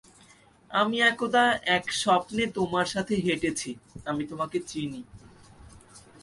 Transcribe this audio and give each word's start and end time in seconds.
আমি 0.71 0.97
একদা 1.01 1.43
এক 1.77 1.85
স্বপ্নে 1.93 2.43
তোমার 2.57 2.85
সাথে 2.85 3.13
হেঁটেছি 3.15 3.69
আমি 4.05 4.23
তোমাকে 4.27 4.57
চিনি। 4.67 5.01